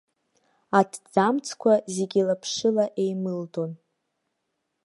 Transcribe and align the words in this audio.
Аҭӡамцқәа 0.79 1.73
зегьы 1.95 2.21
лаԥшыла 2.27 2.85
еимылдон. 3.03 3.71